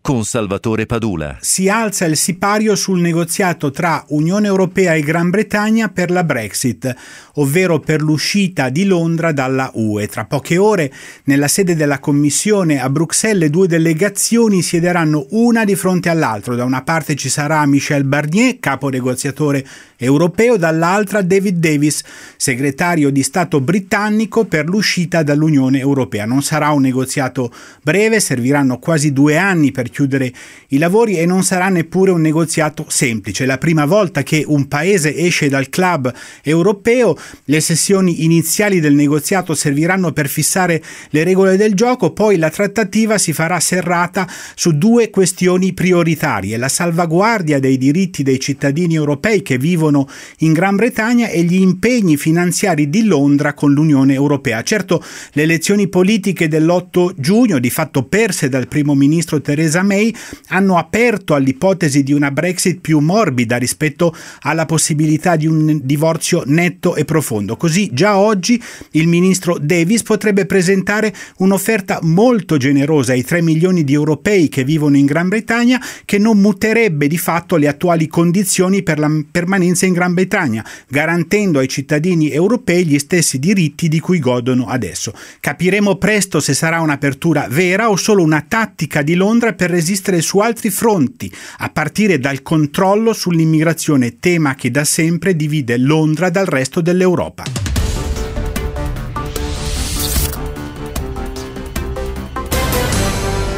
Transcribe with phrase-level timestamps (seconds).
[0.00, 1.36] con Salvatore Padula.
[1.40, 6.94] Si alza il sipario sul negoziato tra Unione Europea e Gran Bretagna per la Brexit,
[7.34, 10.06] ovvero per l'uscita di Londra dalla UE.
[10.06, 10.92] Tra poche ore,
[11.24, 16.54] nella sede della Commissione a Bruxelles, due delegazioni siederanno una di fronte all'altro.
[16.54, 22.02] Da una parte ci sarà Michel Barnier, capo negoziatore europeo, dall'altra David Davis,
[22.36, 26.24] segretario di Stato britannico per l'uscita dall'Unione Europea.
[26.24, 27.52] Non sarà un negoziato
[27.82, 30.32] breve, serviranno quasi due anni per chiudere
[30.68, 33.46] i lavori e non sarà neppure un negoziato semplice.
[33.46, 39.54] La prima volta che un paese esce dal club europeo, le sessioni iniziali del negoziato
[39.54, 45.10] serviranno per fissare le regole del gioco, poi la trattativa si farà serrata su due
[45.10, 50.08] questioni prioritarie, la salvaguardia dei diritti dei cittadini europei che vivono
[50.38, 54.62] in Gran Bretagna e gli impegni finanziari di Londra con l'Unione Europea.
[54.62, 59.40] Certo, le elezioni politiche dell'8 giugno, di fatto perse dal primo ministro
[59.78, 60.14] Theresa May
[60.48, 66.96] hanno aperto all'ipotesi di una Brexit più morbida rispetto alla possibilità di un divorzio netto
[66.96, 67.56] e profondo.
[67.56, 68.60] Così già oggi
[68.92, 74.96] il ministro Davis potrebbe presentare un'offerta molto generosa ai 3 milioni di europei che vivono
[74.96, 79.92] in Gran Bretagna che non muterebbe di fatto le attuali condizioni per la permanenza in
[79.92, 85.12] Gran Bretagna, garantendo ai cittadini europei gli stessi diritti di cui godono adesso.
[85.40, 90.38] Capiremo presto se sarà un'apertura vera o solo una tattica di Londra per resistere su
[90.38, 96.80] altri fronti, a partire dal controllo sull'immigrazione, tema che da sempre divide Londra dal resto
[96.80, 97.44] dell'Europa.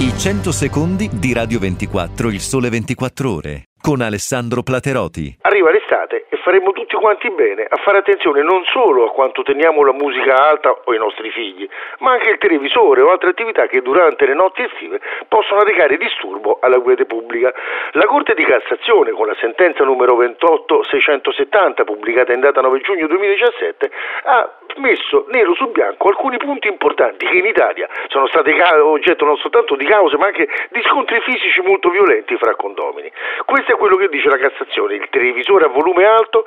[0.00, 5.38] I 100 secondi di Radio 24, il sole 24 ore con Alessandro Platerotti.
[5.40, 9.82] Arriva l'estate e faremo tutti quanti bene a fare attenzione non solo a quanto teniamo
[9.82, 11.68] la musica alta o i nostri figli,
[11.98, 16.58] ma anche il televisore o altre attività che durante le notti estive possono arrecare disturbo
[16.60, 17.52] alla quiete pubblica.
[17.92, 23.90] La Corte di Cassazione, con la sentenza numero 28670 pubblicata in data 9 giugno 2017,
[24.24, 28.50] ha messo nero su bianco alcuni punti importanti che in Italia sono stati
[28.82, 33.10] oggetto non soltanto di cause ma anche di scontri fisici molto violenti fra condomini.
[33.44, 36.44] Questo è quello che dice la Cassazione, il televisore a volume alto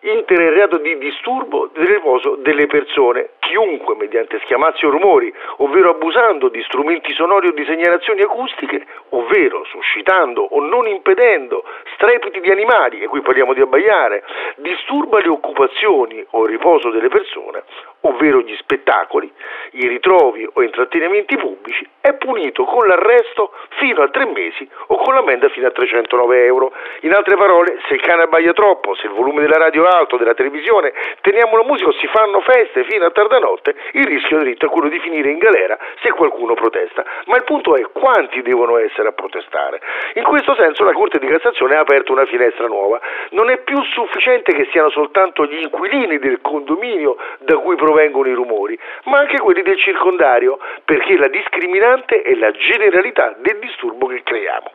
[0.00, 3.30] intera il reato di disturbo del riposo delle persone.
[3.40, 9.64] Chiunque mediante schiamazzi o rumori, ovvero abusando di strumenti sonori o di segnalazioni acustiche, ovvero
[9.64, 11.64] suscitando o non impedendo
[12.04, 14.22] strepiti di animali, e qui parliamo di abbaiare,
[14.56, 17.62] disturba le occupazioni o il riposo delle persone,
[18.02, 19.32] ovvero gli spettacoli,
[19.72, 25.14] i ritrovi o intrattenimenti pubblici, è punito con l'arresto fino a tre mesi o con
[25.14, 26.72] l'ammenda fino a 309 euro.
[27.00, 30.18] In altre parole, se il cane abbaia troppo, se il volume della radio è alto,
[30.18, 30.92] della televisione,
[31.22, 34.68] teniamo la musica o si fanno feste fino a tarda notte, il rischio diritto è
[34.68, 37.02] quello di finire in galera se qualcuno protesta.
[37.26, 39.80] Ma il punto è quanti devono essere a protestare.
[40.14, 43.00] In questo senso la Corte di Cassazione ha aperto una finestra nuova.
[43.30, 48.34] Non è più sufficiente che siano soltanto gli inquilini del condominio da cui provengono i
[48.34, 54.22] rumori, ma anche quelli del circondario, perché la discriminante è la generalità del disturbo che
[54.22, 54.72] creiamo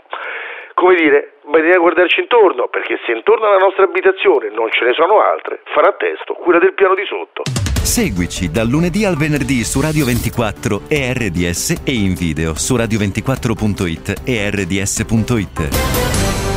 [0.80, 5.22] come dire, bisogna guardarci intorno, perché se intorno alla nostra abitazione non ce ne sono
[5.22, 7.44] altre, farà testo quella del piano di sotto.
[7.84, 14.22] Seguici dal lunedì al venerdì su Radio 24 e RDS e in video su radio24.it
[14.24, 16.49] e rds.it.